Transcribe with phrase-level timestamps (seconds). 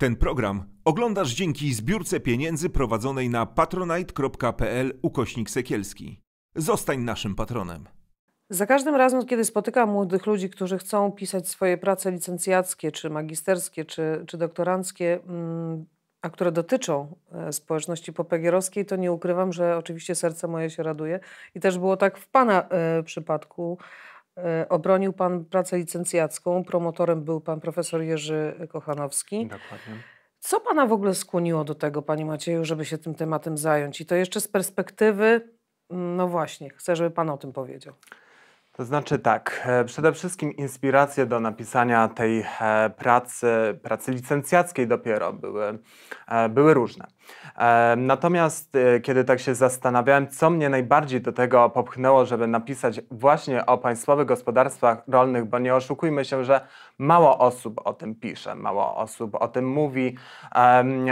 [0.00, 6.20] Ten program oglądasz dzięki zbiórce pieniędzy prowadzonej na patronite.pl ukośnik sekielski.
[6.54, 7.84] Zostań naszym patronem.
[8.50, 13.84] Za każdym razem, kiedy spotykam młodych ludzi, którzy chcą pisać swoje prace licencjackie, czy magisterskie,
[13.84, 15.86] czy, czy doktoranckie, mm,
[16.22, 21.20] a które dotyczą e, społeczności popegierowskiej, to nie ukrywam, że oczywiście serce moje się raduje.
[21.54, 23.78] I też było tak w Pana e, przypadku.
[24.44, 29.42] E, obronił Pan pracę licencjacką, promotorem był Pan profesor Jerzy Kochanowski.
[29.46, 30.02] Dokładnie.
[30.38, 34.00] Co Pana w ogóle skłoniło do tego, Panie Macieju, żeby się tym tematem zająć?
[34.00, 35.50] I to jeszcze z perspektywy,
[35.90, 37.94] mm, no właśnie, chcę, żeby Pan o tym powiedział.
[38.72, 45.32] To znaczy tak, e, przede wszystkim inspiracje do napisania tej e, pracy, pracy licencjackiej dopiero
[45.32, 45.78] były,
[46.28, 47.06] e, były różne.
[47.96, 53.78] Natomiast kiedy tak się zastanawiałem, co mnie najbardziej do tego popchnęło, żeby napisać właśnie o
[53.78, 56.60] państwowych gospodarstwach rolnych, bo nie oszukujmy się, że
[56.98, 60.16] mało osób o tym pisze, mało osób o tym mówi,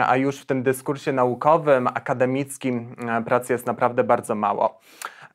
[0.07, 4.81] a już w tym dyskursie naukowym, akademickim pracy jest naprawdę bardzo mało.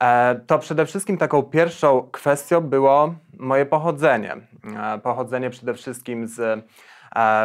[0.04, 4.36] E, to przede wszystkim taką pierwszą kwestią było moje pochodzenie.
[4.78, 6.66] E, pochodzenie przede wszystkim z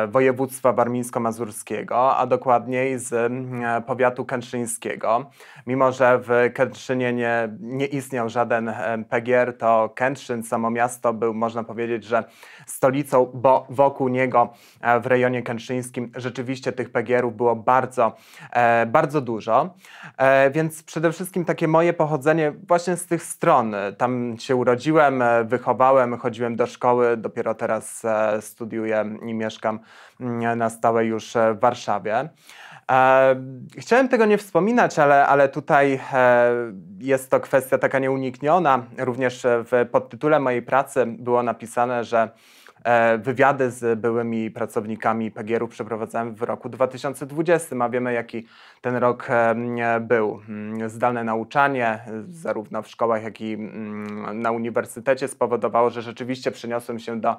[0.08, 5.30] województwa warmińsko-mazurskiego, a dokładniej z e, powiatu kętrzyńskiego.
[5.66, 11.34] Mimo, że w Kętrzynie nie, nie istniał żaden e, PGR, to Kętrzyn, samo miasto, był,
[11.34, 12.24] można powiedzieć, że
[12.66, 14.52] stolicą, bo wokół niego
[15.02, 18.12] w rejonie kętrzyńskim rzeczywiście tych PGR-ów było bardzo,
[18.86, 19.74] bardzo dużo.
[20.52, 23.74] Więc przede wszystkim takie moje pochodzenie właśnie z tych stron.
[23.98, 28.02] Tam się urodziłem, wychowałem, chodziłem do szkoły, dopiero teraz
[28.40, 29.80] studiuję i mieszkam mieszkam
[30.20, 32.28] mm, na stałe już e, w Warszawie.
[32.90, 33.36] E,
[33.78, 36.52] chciałem tego nie wspominać, ale, ale tutaj e,
[36.98, 38.82] jest to kwestia taka nieunikniona.
[38.98, 42.28] Również w podtytule mojej pracy było napisane, że
[43.18, 48.46] wywiady z byłymi pracownikami PGR-u przeprowadzałem w roku 2020, a wiemy jaki
[48.80, 49.28] ten rok
[50.00, 50.40] był.
[50.48, 51.98] Mm, zdalne nauczanie,
[52.28, 57.36] zarówno w szkołach, jak i mm, na uniwersytecie spowodowało, że rzeczywiście przeniosłem się do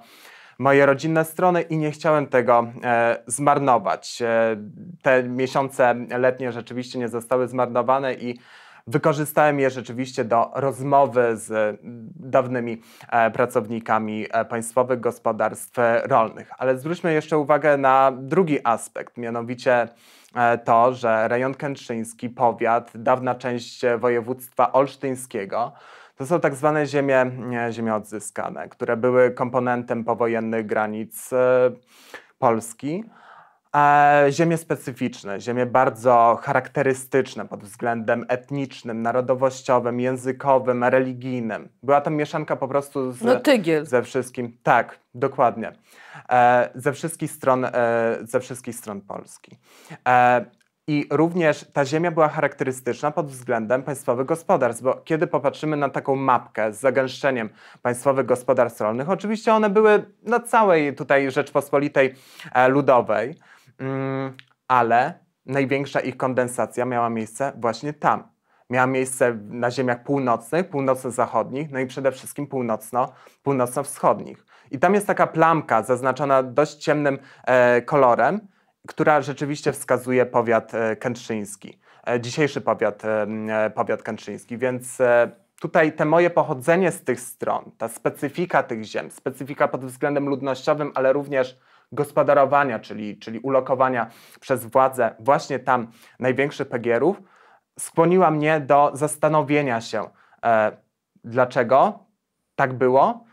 [0.59, 4.21] moje rodzinne strony i nie chciałem tego e, zmarnować.
[4.21, 4.55] E,
[5.01, 8.39] te miesiące letnie rzeczywiście nie zostały zmarnowane i
[8.87, 11.79] wykorzystałem je rzeczywiście do rozmowy z
[12.15, 16.51] dawnymi e, pracownikami e, państwowych gospodarstw rolnych.
[16.57, 19.87] Ale zwróćmy jeszcze uwagę na drugi aspekt, mianowicie
[20.65, 25.73] to, że rejon kętrzyński, powiat, dawna część województwa olsztyńskiego,
[26.19, 27.31] to są tak zwane ziemie,
[27.71, 31.71] ziemie odzyskane, które były komponentem powojennych granic e,
[32.39, 33.03] Polski.
[33.75, 41.69] E, ziemie specyficzne, ziemie bardzo charakterystyczne pod względem etnicznym, narodowościowym, językowym, religijnym.
[41.83, 43.85] Była tam mieszanka po prostu z, no, tygiel.
[43.85, 44.57] ze wszystkim.
[44.63, 45.71] Tak, dokładnie.
[46.29, 47.67] E, ze wszystkich stron,
[48.21, 49.57] ze wszystkich stron Polski.
[50.89, 56.15] I również ta ziemia była charakterystyczna pod względem państwowych gospodarstw, bo kiedy popatrzymy na taką
[56.15, 57.49] mapkę z zagęszczeniem
[57.81, 62.15] państwowych gospodarstw rolnych, oczywiście one były na całej tutaj Rzeczpospolitej
[62.53, 63.35] e, Ludowej,
[63.79, 64.33] mm,
[64.67, 65.13] ale
[65.45, 68.23] największa ich kondensacja miała miejsce właśnie tam.
[68.69, 73.13] Miała miejsce na ziemiach północnych, północno-zachodnich, no i przede wszystkim północno,
[73.43, 74.45] północno-wschodnich.
[74.71, 78.39] I tam jest taka plamka zaznaczona dość ciemnym e, kolorem,
[78.87, 84.97] która rzeczywiście wskazuje powiat e, kętrzyński, e, dzisiejszy powiat, e, powiat kętrzyński, więc
[85.61, 90.91] tutaj te moje pochodzenie z tych stron, ta specyfika tych ziem, specyfika pod względem ludnościowym,
[90.95, 91.59] ale również
[91.91, 95.87] gospodarowania, czyli, czyli ulokowania przez władze właśnie tam
[96.19, 97.21] największych PGR-ów,
[97.79, 100.09] skłoniła mnie do zastanowienia się,
[101.23, 101.99] dlaczego
[102.55, 103.23] tak było,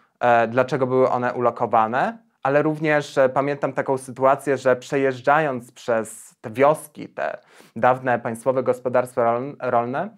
[0.49, 7.09] dlaczego były one ulokowane, ale również e, pamiętam taką sytuację, że przejeżdżając przez te wioski,
[7.09, 7.39] te
[7.77, 10.17] dawne państwowe gospodarstwa rolne,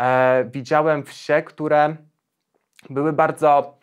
[0.00, 1.96] e, widziałem wsie, które
[2.90, 3.78] były bardzo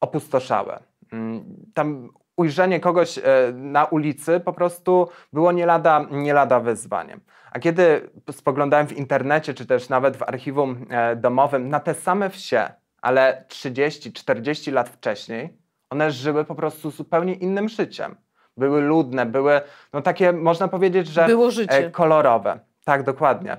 [0.00, 0.82] opustoszałe.
[1.12, 1.44] Mm,
[1.74, 3.22] tam ujrzenie kogoś e,
[3.52, 7.20] na ulicy po prostu było nie lada, nie lada wyzwaniem.
[7.52, 12.30] A kiedy spoglądałem w internecie, czy też nawet w archiwum e, domowym na te same
[12.30, 12.68] wsie,
[13.02, 15.63] ale 30-40 lat wcześniej,
[15.94, 18.16] one żyły po prostu zupełnie innym życiem.
[18.56, 19.60] Były ludne, były
[19.92, 21.86] no takie, można powiedzieć, że Było życie.
[21.86, 22.58] E, kolorowe.
[22.84, 23.56] Tak, dokładnie.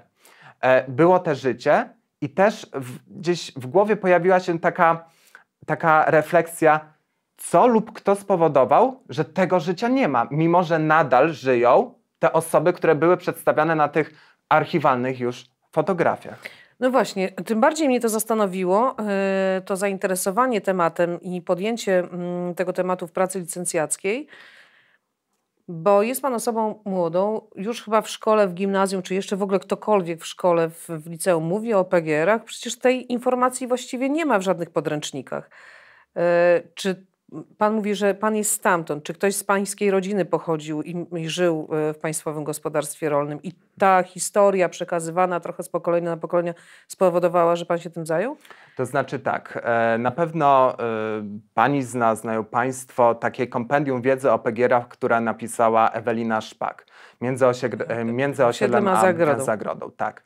[0.61, 1.89] E, było te życie
[2.21, 5.05] i też w, gdzieś w głowie pojawiła się taka,
[5.65, 6.79] taka refleksja,
[7.37, 12.73] co lub kto spowodował, że tego życia nie ma, mimo że nadal żyją te osoby,
[12.73, 14.13] które były przedstawiane na tych
[14.49, 16.39] archiwalnych już fotografiach.
[16.79, 22.73] No właśnie, tym bardziej mnie to zastanowiło, e, to zainteresowanie tematem i podjęcie mm, tego
[22.73, 24.27] tematu w pracy licencjackiej,
[25.67, 29.59] bo jest pan osobą młodą, już chyba w szkole, w gimnazjum, czy jeszcze w ogóle
[29.59, 32.43] ktokolwiek w szkole, w, w liceum mówi o PGR-ach.
[32.43, 35.49] Przecież tej informacji właściwie nie ma w żadnych podręcznikach.
[36.15, 37.05] E, czy
[37.57, 39.03] Pan mówi, że pan jest stamtąd.
[39.03, 43.51] Czy ktoś z pańskiej rodziny pochodził i, i, żył e, w państwowym gospodarstwie rolnym i
[43.79, 46.53] ta historia przekazywana trochę z pokolenia na pokolenie
[46.87, 48.37] spowodowała, że pan się tym zajął?
[48.75, 50.83] To znaczy tak, e, na pewno e,
[51.53, 56.85] pani zna, znają państwo takie kompendium wiedzy o Pegierach, która napisała Ewelina Szpak.
[57.21, 59.43] Między, osiedl między osiedlem a zagrodą.
[59.43, 59.91] zagrodą.
[59.97, 60.23] Tak.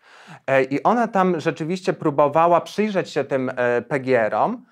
[0.69, 3.51] I ona tam rzeczywiście próbowała przyjrzeć się tym
[3.87, 4.65] Pegierom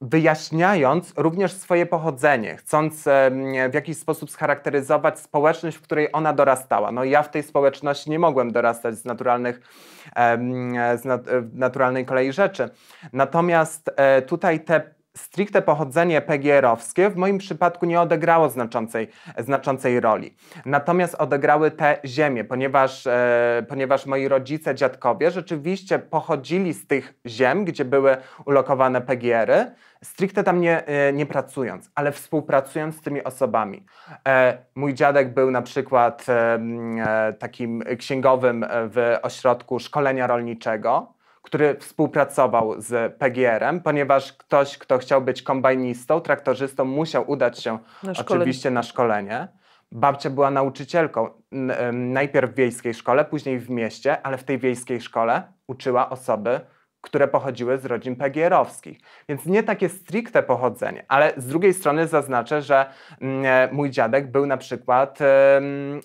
[0.00, 3.04] wyjaśniając również swoje pochodzenie, chcąc
[3.70, 6.92] w jakiś sposób scharakteryzować społeczność, w której ona dorastała.
[6.92, 9.60] No ja w tej społeczności nie mogłem dorastać z naturalnych,
[10.96, 11.04] z
[11.54, 12.70] naturalnej kolei rzeczy.
[13.12, 19.08] Natomiast e, tutaj te stricte pochodzenie PGR-owskie w moim przypadku nie odegrało znaczącej,
[19.38, 20.34] znaczącej roli.
[20.66, 27.64] Natomiast odegrały te ziemie, ponieważ, e, ponieważ moi rodzice, dziadkowie rzeczywiście pochodzili z tych ziem,
[27.64, 29.74] gdzie były ulokowane PGR-y,
[30.04, 33.86] stricte tam nie, e, nie pracując, ale współpracując z tymi osobami.
[34.28, 42.80] E, mój dziadek był na przykład e, takim księgowym w ośrodku szkolenia rolniczego, który współpracował
[42.80, 48.82] z PGR-em, ponieważ ktoś, kto chciał być kombajnistą, traktorzystą, musiał udać się na oczywiście na
[48.82, 49.48] szkolenie.
[49.92, 51.30] Babcia była nauczycielką,
[51.92, 56.60] najpierw w wiejskiej szkole, później w mieście, ale w tej wiejskiej szkole uczyła osoby,
[57.00, 59.00] które pochodziły z rodzin PGR-owskich.
[59.28, 62.86] Więc nie takie stricte pochodzenie, ale z drugiej strony zaznaczę, że
[63.72, 65.18] mój dziadek był na przykład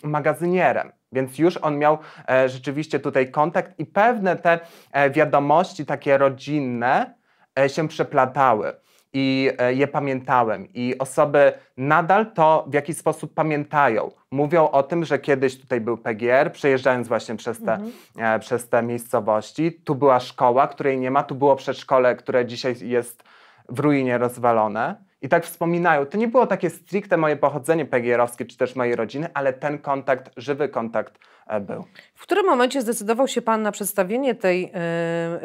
[0.04, 0.92] magazynierem.
[1.16, 1.98] Więc już on miał
[2.30, 4.60] e, rzeczywiście tutaj kontakt i pewne te
[4.92, 7.14] e, wiadomości takie rodzinne
[7.60, 8.74] e, się przeplatały
[9.18, 10.68] i je pamiętałem.
[10.74, 14.12] I osoby nadal to w jakiś sposób pamiętają.
[14.32, 18.40] Mówią o tym, że kiedyś tutaj był PGR, przejeżdżając właśnie przez te, mhm.
[18.40, 19.72] przez te miejscowości.
[19.72, 23.24] Tu była szkoła, której nie ma, tu było przedszkole, które dzisiaj jest
[23.70, 24.96] w ruinie rozwalone.
[25.22, 29.28] I tak wspominają, to nie było takie stricte moje pochodzenie PGR-owskie, czy też mojej rodziny,
[29.34, 31.86] ale ten kontakt, żywy kontakt e, był.
[32.16, 34.72] W którym momencie zdecydował się Pan na przedstawienie tej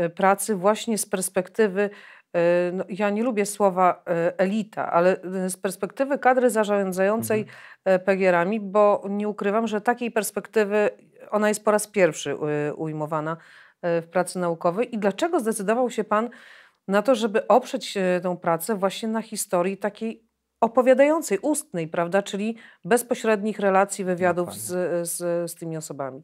[0.07, 1.91] y, pracy właśnie z perspektywy
[2.73, 4.03] no, ja nie lubię słowa
[4.39, 5.17] elita, ale
[5.49, 8.01] z perspektywy kadry zarządzającej mhm.
[8.01, 10.91] PGR-ami, bo nie ukrywam, że takiej perspektywy
[11.31, 12.37] ona jest po raz pierwszy
[12.77, 13.37] ujmowana
[13.83, 14.95] w pracy naukowej.
[14.95, 16.31] I dlaczego zdecydował się Pan
[16.89, 20.31] na to, żeby oprzeć tę pracę właśnie na historii takiej
[20.61, 26.23] opowiadającej, ustnej, prawda, czyli bezpośrednich relacji, wywiadów z, z, z tymi osobami.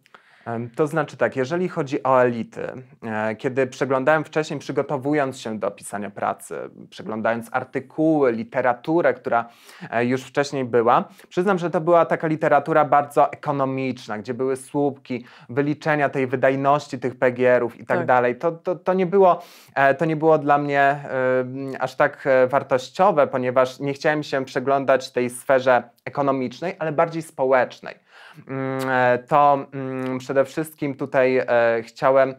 [0.76, 2.66] To znaczy tak, jeżeli chodzi o elity,
[3.02, 6.58] e, kiedy przeglądałem wcześniej, przygotowując się do pisania pracy,
[6.90, 9.48] przeglądając artykuły, literaturę, która
[9.90, 15.24] e, już wcześniej była, przyznam, że to była taka literatura bardzo ekonomiczna, gdzie były słupki,
[15.48, 18.36] wyliczenia tej wydajności tych PGR-ów i tak, tak, dalej.
[18.36, 19.42] To, to, to, nie było,
[19.74, 21.00] e, to nie było dla mnie
[21.80, 28.05] aż tak wartościowe, ponieważ nie chciałem się przeglądać tej sferze ekonomicznej, ale bardziej społecznej.
[28.48, 31.46] Mm, e, to mm, przede wszystkim tutaj e,
[31.82, 32.34] chciałem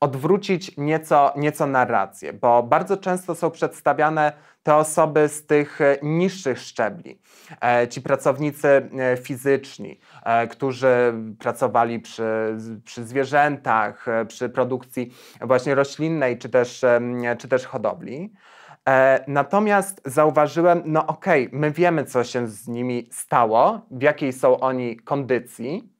[0.00, 4.32] odwrócić nieco, nieco narrację, bo bardzo często są przedstawiane
[4.62, 7.18] te osoby z tych e, niższych szczebli,
[7.90, 8.90] ci pracownicy
[9.22, 10.00] fizyczni,
[10.50, 16.84] którzy pracowali przy, przy zwierzętach, przy produkcji właśnie roślinnej czy też,
[17.38, 18.32] czy też hodowli.
[18.88, 24.32] E, natomiast zauważyłem, no okej, okay, my wiemy, co się z nimi stało, w jakiej
[24.32, 25.92] są oni kondycji,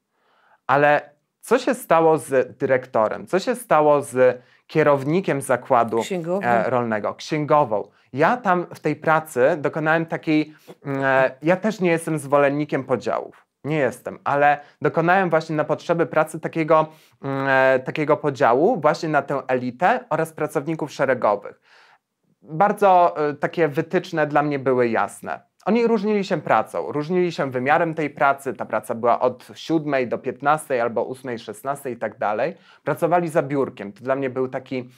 [0.66, 3.26] ale co się stało z dyrektorem?
[3.26, 6.00] Co się stało z kierownikiem zakładu
[6.42, 7.90] e, rolnego, księgową?
[8.12, 13.46] Ja tam w tej pracy dokonałem takiej, mm, e, ja też nie jestem zwolennikiem podziałów.
[13.64, 16.86] Nie jestem, ale dokonałem właśnie na potrzeby pracy takiego,
[17.22, 21.60] mm, takiego podziału właśnie na tę elitę oraz pracowników szeregowych
[22.50, 25.40] bardzo y, takie wytyczne dla mnie były jasne.
[25.64, 28.54] Oni różnili się pracą, różnili się wymiarem tej pracy.
[28.54, 32.54] Ta praca była od 7 do 15 albo 8, 16 i tak dalej.
[32.84, 33.92] Pracowali za biurkiem.
[33.92, 34.90] To dla mnie był taki,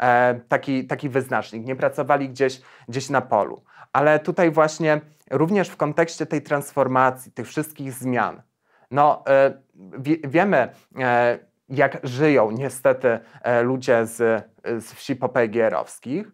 [0.00, 1.66] e, taki, taki wyznacznik.
[1.66, 3.62] Nie pracowali gdzieś, gdzieś na polu.
[3.92, 8.42] Ale tutaj właśnie również w kontekście tej transformacji, tych wszystkich zmian,
[8.90, 9.52] no e,
[9.98, 10.68] wie, wiemy,
[10.98, 16.26] e, jak żyją niestety e, ludzie z, z wsi popegierowskich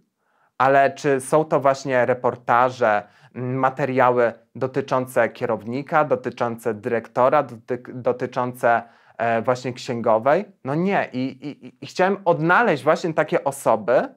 [0.61, 3.03] ale czy są to właśnie reportaże,
[3.35, 7.47] materiały dotyczące kierownika, dotyczące dyrektora,
[7.95, 8.83] dotyczące
[9.19, 10.45] e, właśnie księgowej?
[10.65, 11.09] No nie.
[11.13, 14.09] I, i, I chciałem odnaleźć właśnie takie osoby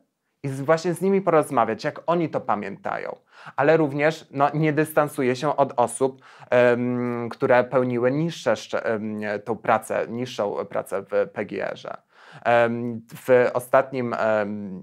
[0.44, 3.16] i właśnie z nimi porozmawiać, jak oni to pamiętają.
[3.56, 6.22] Ale również no, nie dystansuję się od osób,
[6.52, 8.54] um, które pełniły niższe
[8.92, 11.98] um, tą pracę, niższą pracę w PGR-ze.
[12.46, 14.16] Um, w ostatnim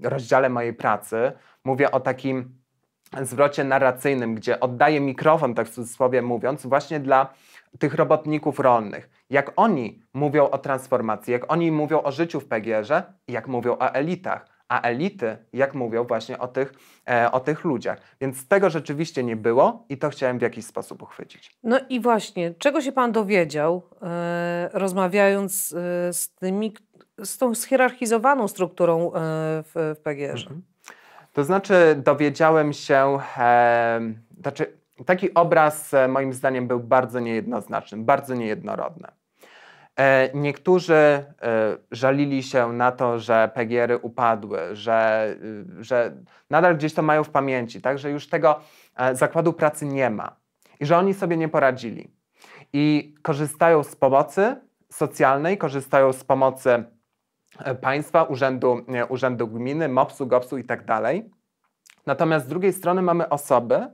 [0.03, 1.31] rozdziale mojej pracy
[1.63, 2.61] mówię o takim
[3.21, 7.33] zwrocie narracyjnym, gdzie oddaję mikrofon, tak w cudzysłowie mówiąc, właśnie dla
[7.79, 9.09] tych robotników rolnych.
[9.29, 13.93] Jak oni mówią o transformacji, jak oni mówią o życiu w PGR-ze, jak mówią o
[13.93, 16.73] elitach a elity, jak mówią właśnie o tych,
[17.09, 18.01] e, o tych ludziach.
[18.21, 21.57] Więc tego rzeczywiście nie było i to chciałem w jakiś sposób uchwycić.
[21.63, 26.73] No i właśnie, czego się Pan dowiedział, e, rozmawiając e, z tymi,
[27.23, 29.09] z tą schierarchizowaną strukturą e,
[29.63, 30.37] w, w PGR?
[30.37, 30.61] Mhm.
[31.33, 33.99] To znaczy dowiedziałem się, e,
[34.41, 39.07] znaczy taki obraz e, moim zdaniem był bardzo niejednoznaczny, bardzo niejednorodny.
[39.99, 41.25] E, niektórzy e,
[41.91, 45.29] żalili się na to, że PGR-y upadły, że,
[45.79, 46.17] y, że
[46.49, 47.99] nadal gdzieś to mają w pamięci, tak?
[47.99, 48.59] że już tego
[48.95, 50.35] e, zakładu pracy nie ma
[50.79, 52.11] i że oni sobie nie poradzili.
[52.73, 54.55] I korzystają z pomocy
[54.89, 56.83] socjalnej, korzystają z pomocy
[57.81, 60.85] państwa, urzędu, urzędu gminy, MOPS-u, GOPS-u i tak.
[62.05, 63.87] Natomiast z drugiej strony mamy osoby,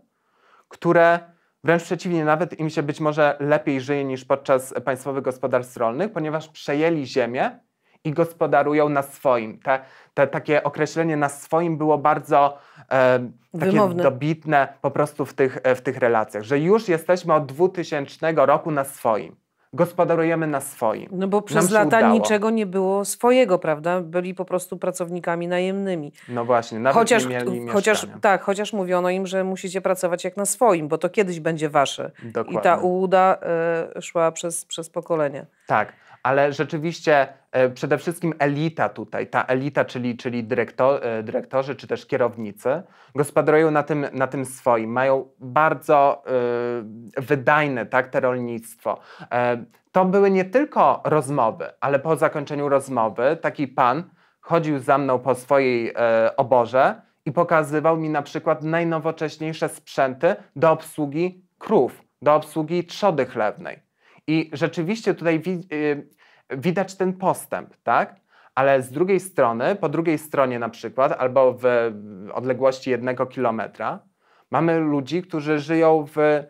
[0.67, 1.19] które
[1.67, 6.49] Wręcz przeciwnie, nawet im się być może lepiej żyje niż podczas państwowych gospodarstw rolnych, ponieważ
[6.49, 7.59] przejęli ziemię
[8.03, 9.59] i gospodarują na swoim.
[9.59, 9.79] Te,
[10.13, 12.57] te takie określenie na swoim było bardzo
[12.91, 14.03] e, takie Wymowne.
[14.03, 18.83] dobitne po prostu w tych, w tych relacjach, że już jesteśmy od 2000 roku na
[18.83, 19.35] swoim
[19.73, 21.09] gospodarujemy na swoim.
[21.11, 22.13] No bo przez lata udało.
[22.13, 24.01] niczego nie było swojego, prawda?
[24.01, 26.11] Byli po prostu pracownikami najemnymi.
[26.29, 30.37] No właśnie, nawet chociaż, nie mieli chociaż, Tak, chociaż mówiono im, że musicie pracować jak
[30.37, 32.11] na swoim, bo to kiedyś będzie wasze.
[32.23, 32.59] Dokładnie.
[32.59, 33.37] I ta ułuda
[33.97, 35.45] y, szła przez, przez pokolenie.
[35.67, 35.93] Tak
[36.27, 41.87] ale rzeczywiście e, przede wszystkim elita tutaj, ta elita, czyli, czyli dyrektor, e, dyrektorzy czy
[41.87, 42.83] też kierownicy,
[43.15, 46.23] gospodarują na tym, na tym swoim, mają bardzo
[47.17, 48.99] y, wydajne tak, te rolnictwo.
[49.91, 54.03] to były nie tylko rozmowy, ale po zakończeniu rozmowy taki pan
[54.41, 55.93] chodził za mną po swojej
[56.37, 63.87] oborze i pokazywał mi na przykład najnowocześniejsze sprzęty do obsługi krów, do obsługi trzody chlewnej.
[64.27, 65.41] I rzeczywiście tutaj
[66.49, 68.15] widać ten postęp, tak?
[68.55, 71.93] Ale z drugiej strony, po drugiej stronie na przykład, albo w
[72.33, 73.99] odległości jednego kilometra,
[74.51, 76.43] mamy ludzi, którzy żyją w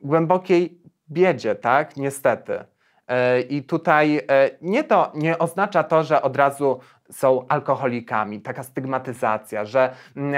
[0.00, 1.96] głębokiej biedzie, tak?
[1.96, 2.64] Niestety.
[3.08, 6.80] E, I tutaj e, nie to nie oznacza to, że od razu
[7.10, 9.94] są alkoholikami, taka stygmatyzacja, że,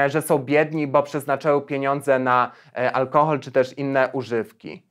[0.06, 4.86] że są biedni, bo przeznaczają pieniądze na e, alkohol czy też inne używki,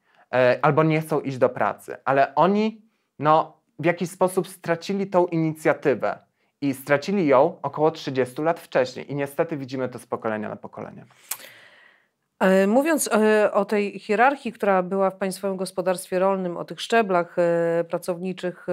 [0.62, 2.82] albo nie chcą iść do pracy, ale oni
[3.20, 6.20] no, w jakiś sposób stracili tą inicjatywę
[6.62, 9.12] i stracili ją około 30 lat wcześniej.
[9.12, 11.06] I niestety widzimy to z pokolenia na pokolenie.
[12.44, 17.36] E, mówiąc e, o tej hierarchii, która była w państwowym gospodarstwie rolnym, o tych szczeblach
[17.39, 18.68] e, pracowniczych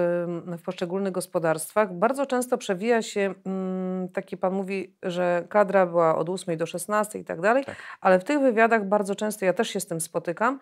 [0.57, 6.29] w poszczególnych gospodarstwach, bardzo często przewija się mm, taki pan mówi, że kadra była od
[6.29, 7.75] 8 do 16 i tak dalej, tak.
[8.01, 10.59] ale w tych wywiadach bardzo często, ja też się z tym spotykam,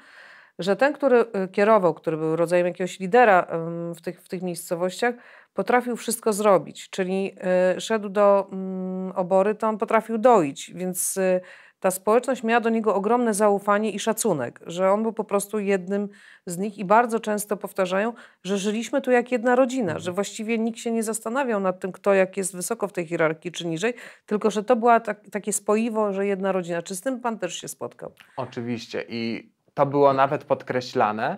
[0.59, 3.47] że ten, który y, kierował, który był rodzajem jakiegoś lidera
[3.95, 5.15] w tych, w tych miejscowościach,
[5.53, 7.35] potrafił wszystko zrobić, czyli
[7.77, 11.41] y, szedł do mm, obory, to on potrafił doić, więc y,
[11.79, 16.09] ta społeczność miała do niego ogromne zaufanie i szacunek, że on był po prostu jednym
[16.45, 18.13] z nich i bardzo często powtarzają,
[18.43, 22.13] że żyliśmy tu jak jedna rodzina, że właściwie nikt się nie zastanawiał nad tym, kto
[22.13, 23.93] jak jest wysoko w tej hierarchii czy niżej,
[24.25, 26.81] tylko że to była tak, takie spoiwo, że jedna rodzina.
[26.81, 28.11] Czy z tym pan też się spotkał?
[28.37, 31.37] Oczywiście i to było nawet podkreślane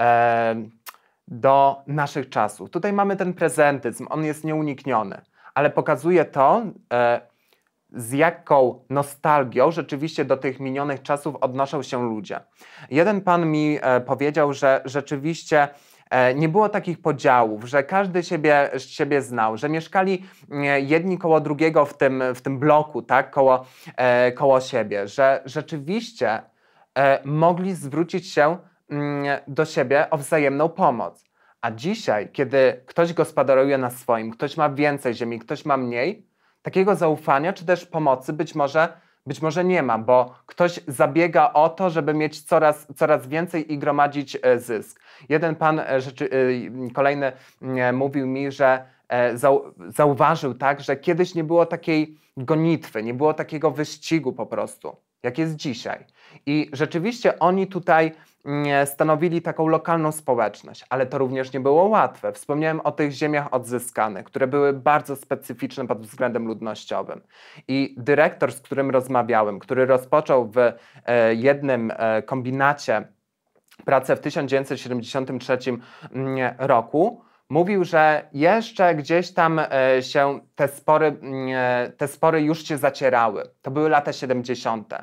[0.00, 0.54] e,
[1.28, 2.70] do naszych czasów.
[2.70, 5.20] Tutaj mamy ten prezentyzm, on jest nieunikniony,
[5.54, 6.62] ale pokazuje to,
[6.92, 7.20] e,
[7.90, 12.40] z jaką nostalgią rzeczywiście do tych minionych czasów odnoszą się ludzie.
[12.90, 15.68] Jeden pan mi e, powiedział, że rzeczywiście
[16.34, 20.24] nie było takich podziałów, że każdy siebie, siebie znał, że mieszkali
[20.82, 23.64] jedni koło drugiego w tym, w tym bloku, tak, koło,
[24.34, 26.42] koło siebie, że rzeczywiście
[27.24, 28.58] mogli zwrócić się
[28.90, 31.24] mm, do siebie o wzajemną pomoc.
[31.60, 36.26] A dzisiaj, kiedy ktoś gospodaruje na swoim, ktoś ma więcej ziemi, ktoś ma mniej,
[36.62, 38.88] takiego zaufania czy też pomocy być może,
[39.26, 43.78] być może nie ma, bo ktoś zabiega o to, żeby mieć coraz, coraz więcej i
[43.78, 45.00] gromadzić e, zysk.
[45.28, 47.32] Jeden pan e, rzeczy, e, kolejny
[47.92, 48.84] mówił mi, że
[49.88, 55.38] zauważył tak, że kiedyś nie było takiej gonitwy, nie było takiego wyścigu po prostu jak
[55.38, 56.04] jest dzisiaj.
[56.46, 58.12] I rzeczywiście oni tutaj
[58.44, 62.32] mm, stanowili taką lokalną społeczność, ale to również nie było łatwe.
[62.32, 67.20] Wspomniałem o tych ziemiach odzyskanych, które były bardzo specyficzne pod względem ludnościowym.
[67.68, 73.08] I dyrektor, z którym rozmawiałem, który rozpoczął w e, jednym e, kombinacie
[73.84, 75.58] pracę w 1973
[76.12, 77.22] mm, roku,
[77.52, 82.78] mówił, że jeszcze gdzieś tam e, się te spory, mm, e, te spory już się
[82.78, 83.42] zacierały.
[83.62, 84.94] To były lata 70.,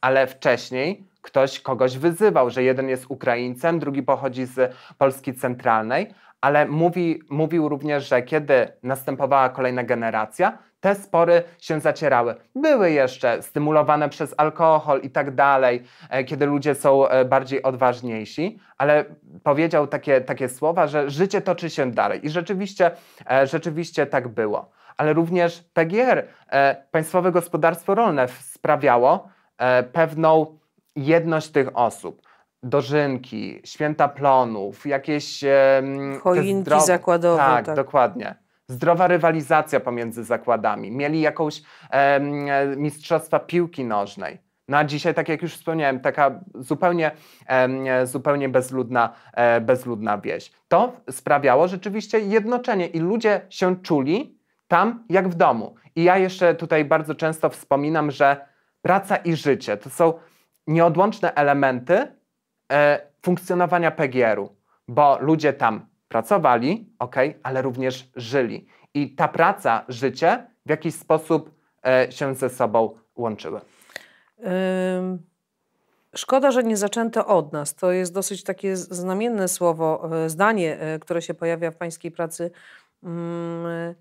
[0.00, 6.66] ale wcześniej ktoś kogoś wyzywał, że jeden jest Ukraińcem, drugi pochodzi z Polski Centralnej, ale
[6.66, 12.34] mówi, mówił również, że kiedy następowała kolejna generacja, te spory się zacierały.
[12.54, 18.58] Były jeszcze stymulowane przez alkohol i tak dalej, e, kiedy ludzie są e, bardziej odważniejsi,
[18.78, 19.04] ale
[19.42, 22.26] powiedział takie, takie słowa, że życie toczy się dalej.
[22.26, 22.90] I rzeczywiście,
[23.30, 24.70] e, rzeczywiście tak było.
[24.96, 26.26] Ale również PGR,
[26.90, 29.28] Państwowe Gospodarstwo Rolne, sprawiało
[29.92, 30.58] pewną
[30.96, 32.22] jedność tych osób
[32.62, 35.44] dożynki, święta plonów, jakieś...
[36.22, 37.38] Choinki zakładowe.
[37.38, 42.20] Tak, tak, dokładnie zdrowa rywalizacja pomiędzy zakładami, mieli jakąś e,
[42.76, 44.46] mistrzostwa piłki nożnej.
[44.68, 47.10] No a dzisiaj, tak jak już wspomniałem, taka zupełnie,
[47.48, 50.52] e, zupełnie bezludna, e, bezludna wieś.
[50.68, 55.74] To sprawiało rzeczywiście jednoczenie i ludzie się czuli tam jak w domu.
[55.96, 58.46] I ja jeszcze tutaj bardzo często wspominam, że
[58.82, 60.12] praca i życie to są
[60.66, 62.06] nieodłączne elementy
[62.72, 64.56] e, funkcjonowania PGR-u,
[64.88, 68.66] bo ludzie tam pracowali, ok, ale również żyli.
[68.94, 71.50] I ta praca, życie w jakiś sposób
[71.86, 73.60] e, się ze sobą łączyły.
[76.16, 77.74] Szkoda, że nie zaczęto od nas.
[77.74, 82.50] To jest dosyć takie znamienne słowo, e, zdanie, e, które się pojawia w pańskiej pracy.
[83.02, 83.94] Mm,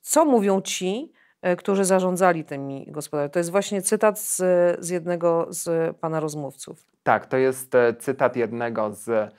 [0.00, 1.12] co mówią ci,
[1.42, 3.32] e, którzy zarządzali tymi gospodarstwami?
[3.32, 4.36] To jest właśnie cytat z,
[4.78, 6.84] z jednego z pana rozmówców.
[7.02, 9.34] Tak, to jest cytat jednego z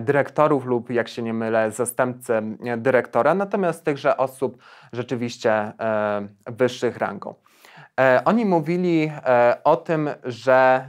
[0.00, 2.42] dyrektorów lub, jak się nie mylę, zastępcy
[2.76, 5.72] dyrektora, natomiast tychże osób rzeczywiście e,
[6.46, 7.34] wyższych rangą.
[8.00, 10.88] E, oni mówili e, o tym, że,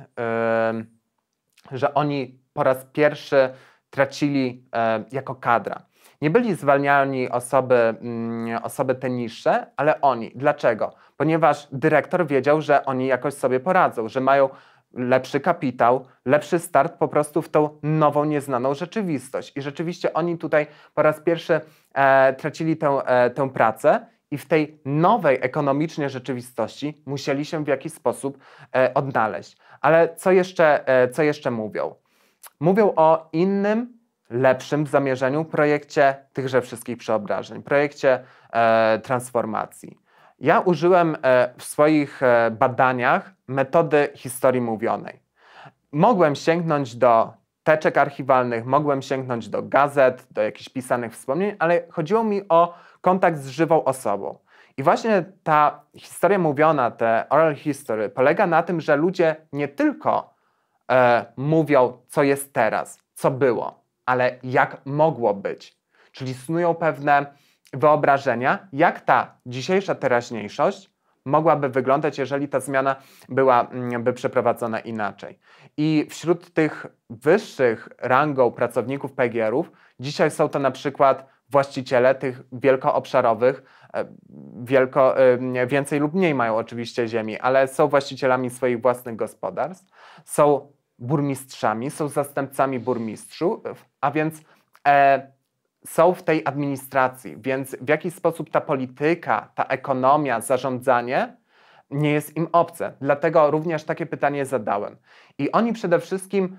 [1.71, 3.49] że oni po raz pierwszy
[3.89, 4.65] tracili
[5.11, 5.81] jako kadra.
[6.21, 10.31] Nie byli zwalniani osoby, mm, osoby te niższe, ale oni.
[10.35, 10.93] Dlaczego?
[11.17, 14.49] Ponieważ dyrektor wiedział, że oni jakoś sobie poradzą, że mają
[14.93, 19.57] lepszy kapitał, lepszy start po prostu w tą nową, nieznaną rzeczywistość.
[19.57, 21.61] I rzeczywiście oni tutaj po raz pierwszy
[21.93, 27.67] e, tracili tę, e, tę pracę i w tej nowej ekonomicznie rzeczywistości musieli się w
[27.67, 28.37] jakiś sposób
[28.75, 29.57] e, odnaleźć.
[29.81, 31.95] Ale co jeszcze, e, co jeszcze mówią?
[32.59, 33.99] Mówią o innym,
[34.29, 38.23] lepszym zamierzeniu projekcie tychże wszystkich przeobrażeń, projekcie
[38.53, 39.97] e, transformacji.
[40.41, 45.19] Ja użyłem e, w swoich e, badaniach metody historii mówionej.
[45.91, 52.23] Mogłem sięgnąć do teczek archiwalnych, mogłem sięgnąć do gazet, do jakichś pisanych wspomnień, ale chodziło
[52.23, 54.37] mi o kontakt z żywą osobą.
[54.77, 60.33] I właśnie ta historia mówiona, te oral history, polega na tym, że ludzie nie tylko
[60.91, 65.79] e, mówią, co jest teraz, co było, ale jak mogło być.
[66.11, 67.25] Czyli snują pewne
[67.73, 70.91] wyobrażenia, jak ta dzisiejsza teraźniejszość
[71.25, 72.95] mogłaby wyglądać, jeżeli ta zmiana
[73.29, 75.39] byłaby mm, przeprowadzona inaczej.
[75.77, 83.63] I wśród tych wyższych rangą pracowników PGR-ów dzisiaj są to na przykład właściciele tych wielkoobszarowych,
[83.93, 84.05] e,
[84.63, 85.15] wielko,
[85.67, 89.93] więcej lub mniej mają oczywiście ziemi, ale są właścicielami swoich własnych gospodarstw,
[90.25, 94.41] są burmistrzami, są zastępcami burmistrzów, a więc
[94.87, 95.31] e,
[95.85, 101.37] są w tej administracji, więc w jaki sposób ta polityka, ta ekonomia, zarządzanie
[101.91, 102.93] nie jest im obce.
[103.01, 104.97] Dlatego również takie pytanie zadałem.
[105.37, 106.57] I oni przede wszystkim,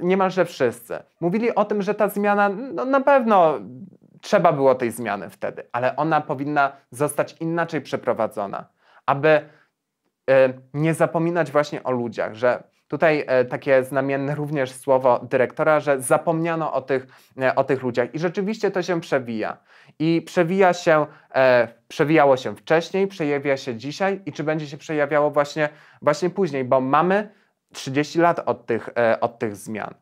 [0.00, 3.60] niemalże wszyscy, mówili o tym, że ta zmiana, no na pewno
[4.20, 8.64] trzeba było tej zmiany wtedy, ale ona powinna zostać inaczej przeprowadzona,
[9.06, 15.80] aby y, nie zapominać właśnie o ludziach, że Tutaj e, takie znamienne również słowo dyrektora,
[15.80, 17.06] że zapomniano o tych,
[17.40, 19.56] e, o tych ludziach i rzeczywiście to się przewija.
[19.98, 25.30] I przewija się, e, przewijało się wcześniej, przejawia się dzisiaj i czy będzie się przejawiało
[25.30, 25.68] właśnie,
[26.02, 27.30] właśnie później, bo mamy
[27.72, 29.94] 30 lat od tych, od tych zmian.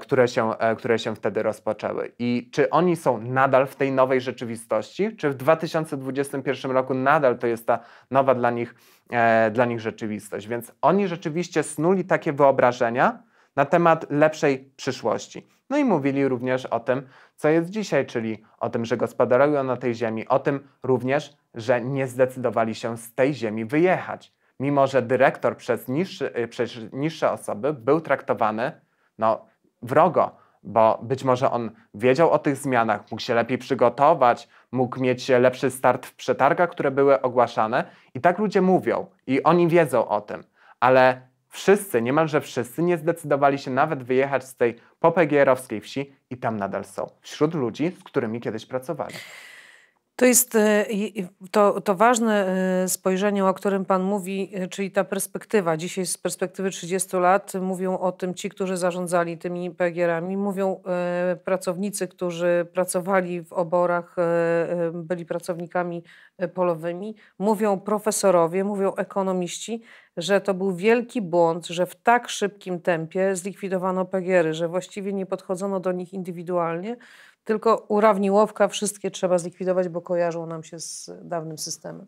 [0.00, 2.12] Które się, które się wtedy rozpoczęły.
[2.18, 7.46] I czy oni są nadal w tej nowej rzeczywistości, czy w 2021 roku nadal to
[7.46, 7.78] jest ta
[8.10, 8.74] nowa dla nich,
[9.52, 10.48] dla nich rzeczywistość.
[10.48, 13.22] Więc oni rzeczywiście snuli takie wyobrażenia
[13.56, 15.48] na temat lepszej przyszłości.
[15.70, 17.02] No i mówili również o tym,
[17.36, 21.80] co jest dzisiaj, czyli o tym, że gospodarują na tej ziemi, o tym również, że
[21.80, 27.30] nie zdecydowali się z tej ziemi wyjechać mimo że dyrektor przez, niższy, y, przez niższe
[27.30, 28.72] osoby był traktowany
[29.18, 29.46] no,
[29.82, 35.28] wrogo, bo być może on wiedział o tych zmianach, mógł się lepiej przygotować, mógł mieć
[35.28, 37.84] lepszy start w przetargach, które były ogłaszane.
[38.14, 40.44] I tak ludzie mówią i oni wiedzą o tym,
[40.80, 46.56] ale wszyscy, niemalże wszyscy nie zdecydowali się nawet wyjechać z tej popegierowskiej wsi i tam
[46.56, 49.14] nadal są, wśród ludzi, z którymi kiedyś pracowali.
[50.20, 50.86] To jest e,
[51.50, 52.46] to, to ważne
[52.82, 55.76] e, spojrzenie, o którym Pan mówi, e, czyli ta perspektywa.
[55.76, 60.82] Dzisiaj z perspektywy 30 lat mówią o tym ci, którzy zarządzali tymi PGR-ami, mówią
[61.44, 64.16] pracownicy, którzy pracowali w oborach,
[64.92, 66.02] byli pracownikami
[66.54, 69.82] polowymi, mówią profesorowie, mówią ekonomiści,
[70.16, 75.26] że to był wielki błąd, że w tak szybkim tempie zlikwidowano PGR-y, że właściwie nie
[75.26, 76.96] podchodzono do nich indywidualnie,
[77.44, 82.06] tylko urawniłowka wszystkie trzeba zlikwidować, bo kojarzą nam się z dawnym systemem.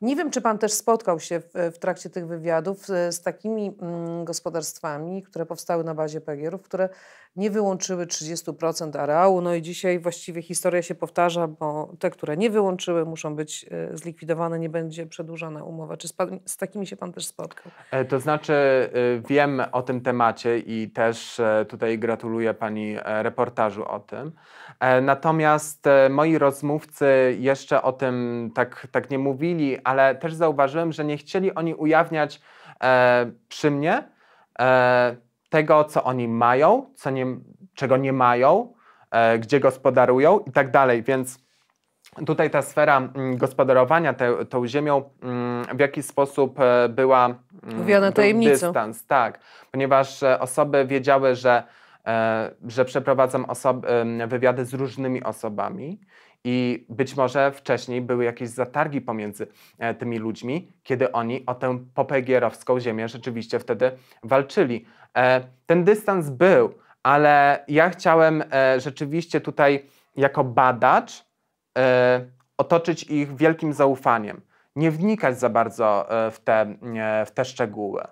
[0.00, 3.72] Nie wiem, czy Pan też spotkał się w, w trakcie tych wywiadów z, z takimi
[3.80, 6.88] mm, gospodarstwami, które powstały na bazie PGR-ów, które
[7.36, 9.40] nie wyłączyły 30% areału.
[9.40, 13.96] No i dzisiaj właściwie historia się powtarza, bo te, które nie wyłączyły, muszą być e,
[13.96, 15.96] zlikwidowane, nie będzie przedłużana umowa.
[15.96, 16.14] Czy z,
[16.46, 17.72] z takimi się Pan też spotkał?
[17.90, 18.90] E, to znaczy, e,
[19.28, 24.32] wiem o tym temacie i też tutaj gratuluję Pani reportażu o tym.
[25.02, 31.16] Natomiast moi rozmówcy jeszcze o tym tak, tak nie mówili, ale też zauważyłem, że nie
[31.16, 32.40] chcieli oni ujawniać
[33.48, 34.02] przy mnie
[35.54, 37.26] tego, co oni mają, co nie,
[37.74, 38.74] czego nie mają,
[39.10, 41.02] e, gdzie gospodarują i tak dalej.
[41.02, 41.38] Więc
[42.26, 47.76] tutaj ta sfera mm, gospodarowania te, tą ziemią mm, w jakiś sposób e, była mm,
[47.76, 48.66] Mówiona tajemnicą.
[48.66, 49.38] dystans, tak,
[49.72, 51.62] ponieważ e, osoby wiedziały, że,
[52.66, 53.88] że przeprowadzam osoby,
[54.28, 56.00] wywiady z różnymi osobami
[56.44, 59.46] i być może wcześniej były jakieś zatargi pomiędzy
[59.98, 64.86] tymi ludźmi, kiedy oni o tę popegierowską ziemię rzeczywiście wtedy walczyli.
[65.16, 69.86] E, ten dystans był, ale ja chciałem e, rzeczywiście tutaj
[70.16, 71.24] jako badacz
[71.78, 74.40] e, otoczyć ich wielkim zaufaniem.
[74.76, 76.76] Nie wnikać za bardzo w te,
[77.26, 78.02] w te szczegóły.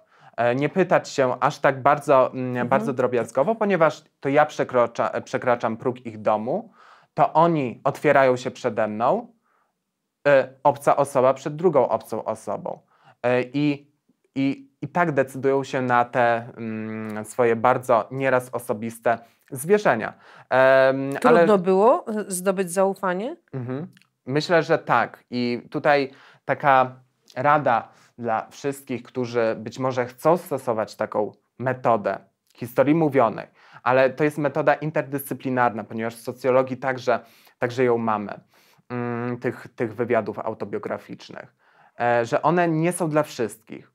[0.57, 2.69] Nie pytać się aż tak bardzo, mhm.
[2.69, 6.73] bardzo drobiazgowo, ponieważ to ja przekrocza, przekraczam próg ich domu,
[7.15, 9.33] to oni otwierają się przede mną,
[10.63, 12.79] obca osoba przed drugą obcą osobą.
[13.53, 13.93] I,
[14.35, 19.19] i i tak decydują się na te mm, swoje bardzo nieraz osobiste
[19.51, 20.13] zwierzenia.
[20.51, 21.59] Um, Trudno ale...
[21.59, 23.37] było zdobyć zaufanie?
[23.53, 23.87] Mhm.
[24.27, 25.25] Myślę, że tak.
[25.31, 26.11] I tutaj
[26.45, 26.97] taka
[27.37, 32.19] rada dla wszystkich, którzy być może chcą stosować taką metodę
[32.55, 33.47] historii mówionej,
[33.83, 37.21] ale to jest metoda interdyscyplinarna, ponieważ w socjologii także,
[37.59, 38.41] także ją mamy,
[38.89, 41.55] mm, tych, tych wywiadów autobiograficznych,
[42.01, 43.93] e, że one nie są dla wszystkich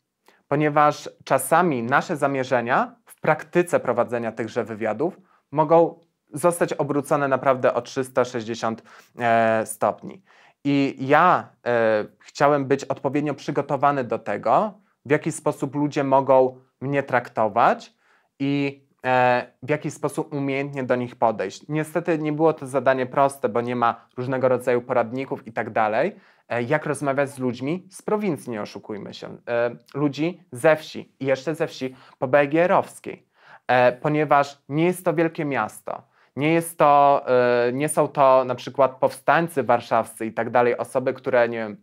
[0.48, 5.20] ponieważ czasami nasze zamierzenia w praktyce prowadzenia tychże wywiadów
[5.52, 6.00] mogą
[6.34, 8.84] zostać obrócone naprawdę o 360
[9.20, 10.24] e, stopni.
[10.70, 14.74] I ja e, chciałem być odpowiednio przygotowany do tego,
[15.06, 17.94] w jaki sposób ludzie mogą mnie traktować
[18.40, 21.66] i e, w jaki sposób umiejętnie do nich podejść.
[21.70, 26.16] Niestety nie było to zadanie proste, bo nie ma różnego rodzaju poradników i tak dalej,
[26.50, 29.38] E, jak rozmawiać z ludźmi z prowincji, nie oszukujmy się,
[29.94, 33.28] ludzi ze wsi i jeszcze ze wsi pobegierowskiej,
[33.68, 36.04] e, ponieważ nie jest to wielkie miasto.
[36.38, 37.26] Nie, jest to,
[37.74, 41.78] nie są to na przykład powstańcy warszawscy i tak dalej, osoby, które nie wiem,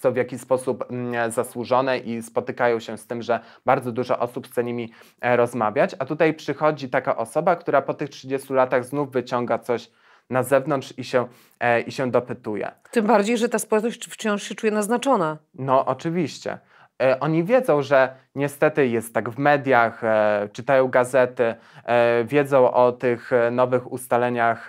[0.00, 4.46] są w jakiś sposób mm, zasłużone i spotykają się z tym, że bardzo dużo osób
[4.46, 9.58] chce nimi rozmawiać, a tutaj przychodzi taka osoba, która po tych 30 latach znów wyciąga
[9.58, 9.90] coś
[10.30, 11.28] na zewnątrz i się,
[11.60, 12.72] e, i się dopytuje.
[12.90, 15.38] Tym bardziej, że ta społeczność wciąż się czuje naznaczona.
[15.54, 16.58] No, oczywiście.
[17.02, 22.92] E, oni wiedzą, że niestety jest tak w mediach, e, czytają gazety, e, wiedzą o
[22.92, 24.68] tych nowych ustaleniach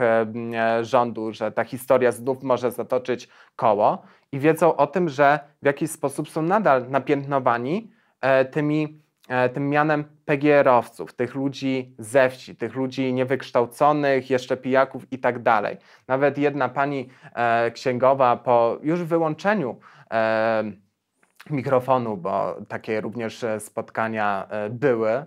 [0.81, 5.91] rządu, że ta historia znów może zatoczyć koło i wiedzą o tym, że w jakiś
[5.91, 7.91] sposób są nadal napiętnowani
[8.51, 9.03] tymi
[9.53, 15.77] tym mianem PGR-owców, tych ludzi ze wsi, tych ludzi niewykształconych, jeszcze pijaków i tak dalej.
[16.07, 17.09] Nawet jedna pani
[17.73, 19.79] księgowa po już wyłączeniu
[21.49, 25.25] mikrofonu, bo takie również e, spotkania e, były,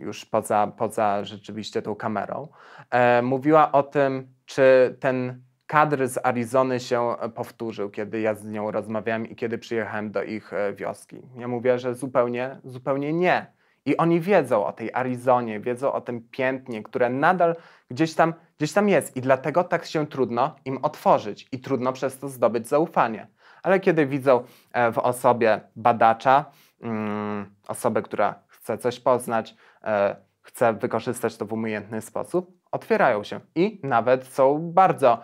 [0.00, 2.48] już poza, poza rzeczywiście tą kamerą,
[2.90, 8.70] e, mówiła o tym, czy ten kadr z Arizony się powtórzył, kiedy ja z nią
[8.70, 11.22] rozmawiałem i kiedy przyjechałem do ich wioski.
[11.36, 13.46] Ja mówię, że zupełnie, zupełnie nie.
[13.86, 17.56] I oni wiedzą o tej Arizonie, wiedzą o tym piętnie, które nadal
[17.90, 19.16] gdzieś tam, gdzieś tam jest.
[19.16, 23.26] I dlatego tak się trudno im otworzyć i trudno przez to zdobyć zaufanie.
[23.64, 26.44] Ale kiedy widzą e, w osobie badacza,
[26.82, 33.40] mm, osobę, która chce coś poznać, e, chce wykorzystać to w umiejętny sposób, otwierają się
[33.54, 35.18] i nawet są bardzo,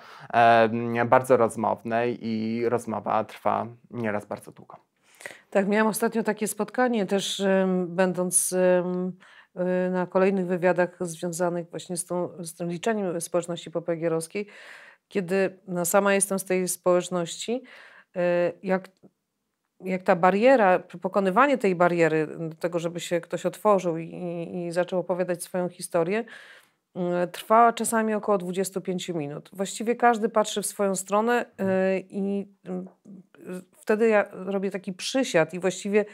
[1.07, 4.77] bardzo rozmowne i rozmowa trwa nieraz bardzo długo.
[5.51, 7.43] Tak, miałam ostatnio takie spotkanie też
[7.87, 8.55] będąc
[9.91, 14.47] na kolejnych wywiadach związanych właśnie z, tą, z tym liczeniem społeczności popegierowskiej,
[15.09, 17.63] kiedy no, sama jestem z tej społeczności,
[18.63, 18.89] jak,
[19.81, 24.07] jak ta bariera, pokonywanie tej bariery do tego, żeby się ktoś otworzył i,
[24.55, 26.25] i zaczął opowiadać swoją historię,
[26.97, 29.51] y, trwa czasami około 25 minut.
[29.53, 31.47] Właściwie każdy patrzy w swoją stronę
[32.11, 32.47] i
[33.73, 36.05] wtedy ja robię taki przysiad i właściwie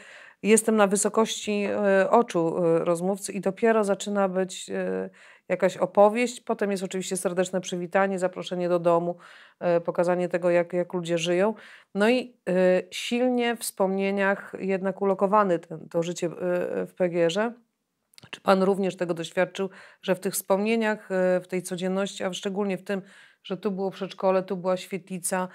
[0.43, 1.67] jestem na wysokości
[2.09, 4.69] oczu rozmówcy i dopiero zaczyna być
[5.49, 6.41] jakaś opowieść.
[6.41, 9.17] Potem jest oczywiście serdeczne przywitanie, zaproszenie do domu,
[9.85, 11.53] pokazanie tego, jak, jak ludzie żyją.
[11.95, 12.37] No i
[12.91, 16.29] silnie w wspomnieniach jednak ulokowany ten, to życie
[16.87, 17.53] w PGR-ze.
[18.31, 19.69] Czy Pan również tego doświadczył,
[20.01, 21.09] że w tych wspomnieniach,
[21.41, 23.01] w tej codzienności, a szczególnie w tym,
[23.43, 25.47] że tu było przedszkole, tu była świetlica,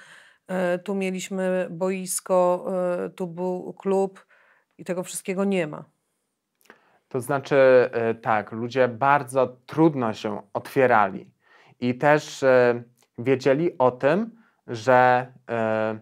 [0.84, 2.66] tu mieliśmy boisko,
[3.16, 4.26] tu był klub,
[4.78, 5.84] i tego wszystkiego nie ma.
[7.12, 7.56] To znaczy,
[7.92, 11.30] e, tak, ludzie bardzo trudno się otwierali
[11.80, 12.82] i też e,
[13.18, 14.30] wiedzieli o tym,
[14.66, 15.98] że, e,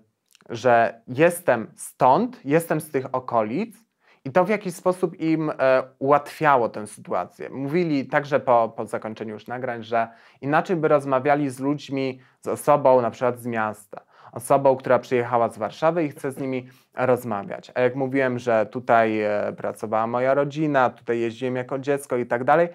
[0.48, 3.76] że jestem stąd, jestem z tych okolic
[4.24, 5.52] i to w jakiś sposób im
[5.98, 7.50] ułatwiało tę sytuację.
[7.50, 10.08] Mówili także po, po zakończeniu już nagrań, że
[10.40, 15.58] inaczej by rozmawiali z ludźmi, z osobą na przykład z miasta osobą, która przyjechała z
[15.58, 17.72] Warszawy i chce z nimi rozmawiać.
[17.74, 22.44] A jak mówiłem, że tutaj e, pracowała moja rodzina, tutaj jeździłem jako dziecko i tak
[22.44, 22.68] dalej,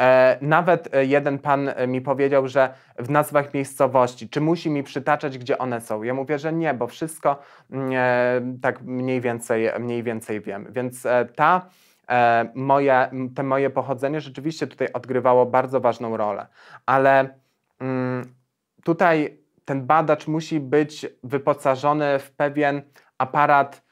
[0.00, 5.38] e, nawet e, jeden pan mi powiedział, że w nazwach miejscowości, czy musi mi przytaczać,
[5.38, 6.02] gdzie one są?
[6.02, 7.38] Ja mówię, że nie, bo wszystko
[7.70, 10.66] mm, tak mniej więcej, mniej więcej wiem.
[10.70, 11.66] Więc ta
[12.54, 16.46] moje, te moje pochodzenie rzeczywiście tutaj odgrywało bardzo ważną rolę.
[16.86, 17.34] Ale
[17.80, 18.34] mm,
[18.84, 22.82] tutaj ten badacz musi być wyposażony w pewien
[23.18, 23.82] aparat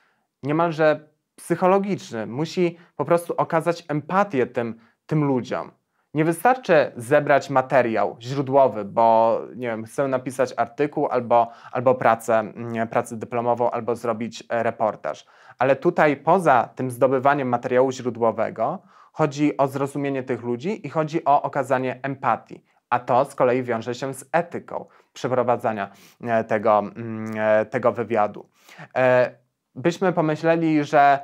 [0.42, 2.26] niemalże psychologiczny.
[2.26, 5.70] Musi po prostu okazać empatię tym, tym ludziom.
[6.14, 12.88] Nie wystarczy zebrać materiał źródłowy, bo nie wiem, chcę napisać artykuł albo, albo pracę, mm,
[12.88, 15.26] pracę dyplomową, albo zrobić e, reportaż.
[15.58, 21.42] Ale tutaj poza tym zdobywaniem materiału źródłowego chodzi o zrozumienie tych ludzi i chodzi o
[21.42, 27.66] okazanie empatii a to z kolei wiąże się z etyką przeprowadzania e, tego, mm, e,
[27.66, 28.48] tego wywiadu.
[28.96, 29.30] E,
[29.74, 31.18] byśmy pomyśleli, że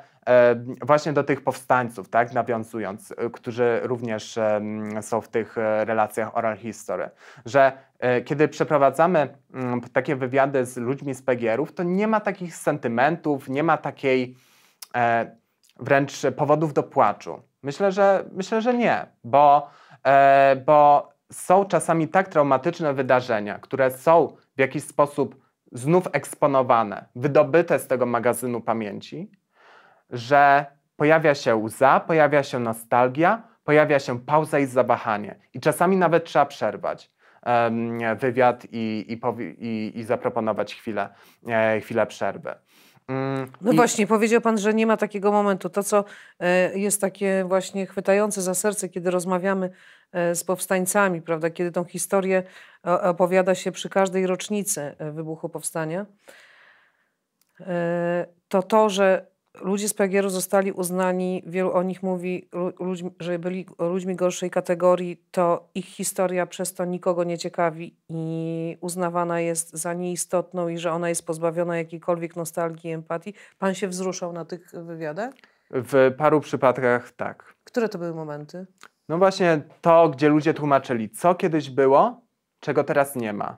[0.83, 4.39] właśnie do tych powstańców, tak, nawiązując, którzy również
[5.01, 7.11] są w tych relacjach oral history,
[7.45, 7.73] że
[8.25, 13.63] kiedy przeprowadzamy mm, takie wywiady z ludźmi z PGR-ów, to nie ma takich sentymentów, nie
[13.63, 14.37] ma takiej
[15.81, 17.43] wręcz powodów do płaczu.
[17.63, 19.71] Myślę, że, myślę, że nie, bo,
[20.67, 27.87] bo są czasami tak traumatyczne wydarzenia, które są w jakiś sposób znów eksponowane, wydobyte z
[27.87, 29.31] tego magazynu pamięci,
[30.11, 35.39] że pojawia się łza, pojawia się nostalgia, pojawia się pauza i zawahanie.
[35.55, 37.11] I czasami nawet trzeba przerwać
[37.47, 39.21] um, wywiad i, i,
[39.59, 41.09] i, i zaproponować chwilę,
[41.49, 42.55] e, chwilę przerwy.
[43.09, 43.77] Mm, no I...
[43.77, 45.71] właśnie, powiedział Pan, że nie ma takiego momentu.
[45.71, 46.05] To, co
[46.41, 49.71] e, jest takie właśnie chwytające za serce, kiedy rozmawiamy
[50.13, 52.43] z powstańcami, prawda, kiedy tą historię
[52.83, 56.07] opowiada się przy każdej rocznicy e, wybuchu powstania,
[58.49, 59.27] to to, że
[59.61, 62.49] ludzie z PGR-u zostali uznani, wielu o nich mówi,
[62.81, 68.77] ludźmi, że byli ludźmi gorszej kategorii, to ich historia przez to nikogo nie ciekawi i
[68.81, 73.35] uznawana jest za nieistotną i że ona jest pozbawiona jakiejkolwiek nostalgii i empatii.
[73.59, 75.35] Pan się wzruszał na tych wywiadach?
[75.71, 77.55] W paru przypadkach tak.
[77.65, 78.67] Które to były momenty?
[79.09, 82.21] No właśnie to, gdzie ludzie tłumaczyli, co kiedyś było,
[82.61, 83.57] czego teraz nie ma.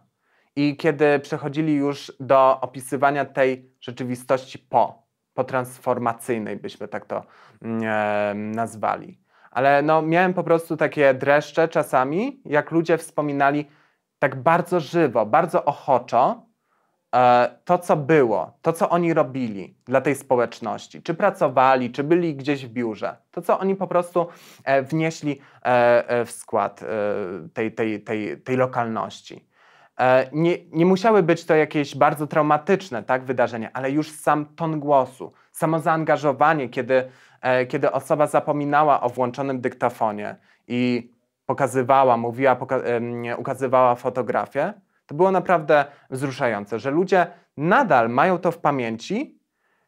[0.57, 5.03] I kiedy przechodzili już do opisywania tej rzeczywistości po,
[5.35, 7.25] potransformacyjnej, byśmy tak to
[7.63, 9.21] e, nazwali.
[9.51, 13.67] Ale no, miałem po prostu takie dreszcze czasami, jak ludzie wspominali
[14.19, 16.48] tak bardzo żywo, bardzo ochoczo
[17.65, 21.03] to, co było, to, co oni robili dla tej społeczności.
[21.03, 23.17] Czy pracowali, czy byli gdzieś w biurze.
[23.31, 24.27] To, co oni po prostu
[24.65, 26.87] e, wnieśli e, e w skład e,
[27.55, 29.49] tej, tej, tej, tej lokalności.
[29.99, 34.81] E, nie, nie musiały być to jakieś bardzo traumatyczne tak, wydarzenia, ale już sam ton
[34.81, 37.09] głosu, samo zaangażowanie, kiedy,
[37.41, 40.37] e, kiedy osoba zapominała o włączonym dyktafonie
[40.69, 41.13] i
[41.47, 42.81] pokazywała, mówiła, poka
[43.39, 44.75] ukazywała fotografię,
[45.09, 49.39] to było naprawdę wzruszające, że ludzie nadal mają to w pamięci,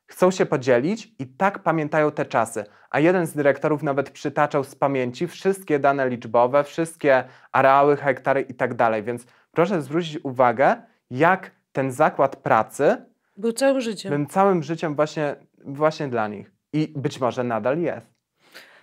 [0.07, 2.65] chcą się podzielić i tak pamiętają te czasy.
[2.91, 8.55] A jeden z dyrektorów nawet przytaczał z pamięci wszystkie dane liczbowe, wszystkie areały, hektary i
[8.55, 9.03] tak dalej.
[9.03, 12.97] Więc proszę zwrócić uwagę, jak ten zakład pracy
[13.37, 14.17] Był całym życiem.
[14.17, 16.53] był całym życiem właśnie, właśnie dla nich.
[16.73, 18.10] I być może nadal jest.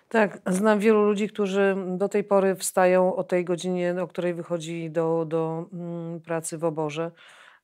[0.10, 4.92] Tak, znam wielu ludzi, którzy do tej pory wstają o tej godzinie, o której wychodzi
[4.92, 7.12] do, do mm, pracy w oborze.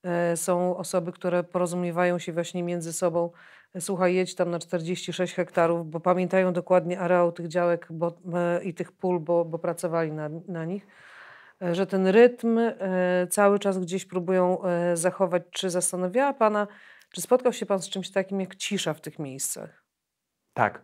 [0.03, 3.31] E, Są osoby, które porozumiewają się właśnie między sobą.
[3.73, 8.63] E, Słuchaj, jedź tam na 46 hektarów, bo pamiętają dokładnie areał tych działek bo, e,
[8.63, 10.87] i tych pól, bo, bo pracowali na, na nich.
[11.71, 12.59] Że ten rytm
[13.29, 14.57] cały czas gdzieś próbują
[14.93, 15.43] zachować.
[15.51, 16.67] Czy zastanawiała Pana,
[17.11, 19.83] czy spotkał się Pan z czymś takim jak cisza w tych miejscach?
[20.53, 20.81] Tak,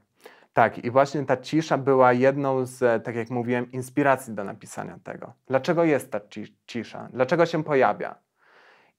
[0.54, 0.78] tak.
[0.78, 5.34] I właśnie ta cisza była jedną z, tak jak mówiłem, inspiracji do napisania tego.
[5.48, 7.10] Dlaczego jest ta ci- cisza?
[7.14, 8.16] Dlaczego się pojawia?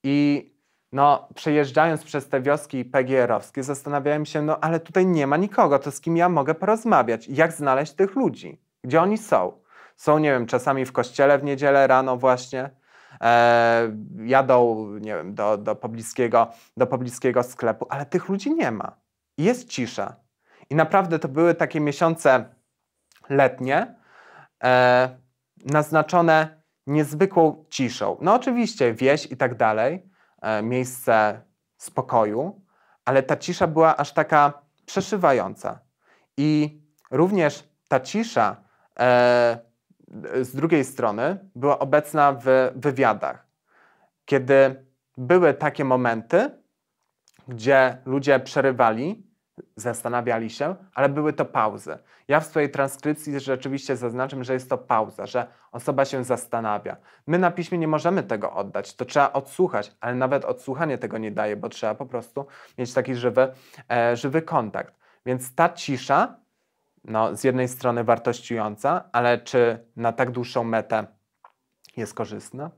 [0.02, 0.50] I
[0.92, 5.90] no, przejeżdżając przez te wioski PGR-owskie, zastanawiałem się, no ale tutaj nie ma nikogo, to
[5.90, 7.28] z kim ja mogę porozmawiać?
[7.28, 8.60] Jak znaleźć tych ludzi?
[8.84, 9.52] Gdzie oni są?
[9.96, 12.70] Są, nie wiem, czasami w kościele w niedzielę rano właśnie,
[13.20, 18.96] e, jadą, nie wiem, do, do, pobliskiego, do pobliskiego sklepu, ale tych ludzi nie ma.
[19.38, 20.16] Jest cisza.
[20.70, 22.44] I naprawdę to były takie miesiące
[23.28, 23.94] letnie,
[24.64, 25.18] e,
[25.64, 28.16] naznaczone niezwykłą ciszą.
[28.20, 30.10] No oczywiście wieś i tak dalej,
[30.42, 31.40] e, miejsce
[31.76, 32.62] spokoju,
[33.04, 35.80] ale ta cisza była aż taka przeszywająca.
[36.36, 36.80] I
[37.10, 38.56] również ta cisza
[39.00, 39.58] e,
[40.40, 43.46] z drugiej strony była obecna w wywiadach,
[44.24, 46.50] kiedy były takie momenty,
[47.48, 49.29] gdzie ludzie przerywali,
[49.76, 51.98] zastanawiali się, ale były to pauzy.
[52.28, 56.96] Ja w swojej transkrypcji rzeczywiście zaznaczam, że jest to pauza, że osoba się zastanawia.
[57.26, 61.30] My na piśmie nie możemy tego oddać, to trzeba odsłuchać, ale nawet odsłuchanie tego nie
[61.30, 62.46] daje, bo trzeba po prostu
[62.78, 63.52] mieć taki żywy,
[63.90, 64.94] e, żywy kontakt.
[65.26, 66.36] Więc ta cisza,
[67.04, 71.06] no, z jednej strony wartościująca, ale czy na tak dłuższą metę
[71.96, 72.70] jest korzystna?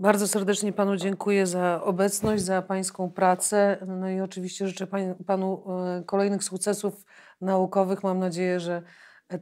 [0.00, 3.86] Bardzo serdecznie Panu dziękuję za obecność, za Pańską pracę.
[3.86, 4.86] No i oczywiście życzę
[5.26, 7.04] Panu e, kolejnych sukcesów
[7.40, 8.02] naukowych.
[8.02, 8.82] Mam nadzieję, że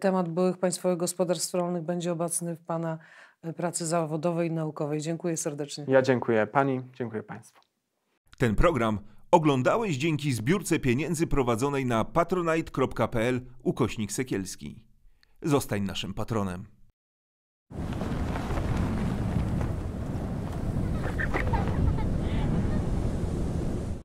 [0.01, 2.99] temat byłych państwowych gospodarstw rolnych będzie obecny w Pana
[3.43, 5.01] e, pracy zawodowej i naukowej.
[5.01, 5.85] Dziękuję serdecznie.
[5.89, 7.61] Ja dziękuję Pani, dziękuję Państwu.
[8.39, 8.99] Ten program
[9.31, 14.85] oglądałeś dzięki zbiórce pieniędzy prowadzonej na patronite.pl ukośnik sekielski.
[15.43, 16.67] Zostań naszym patronem.